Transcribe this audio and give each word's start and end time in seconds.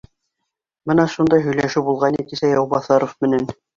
Бына 0.91 1.03
шундай 1.15 1.45
һөйләшеү 1.49 1.83
булғайны 1.91 2.25
кисә 2.33 2.51
Яубаҫаров 2.55 3.15
менән 3.27 3.47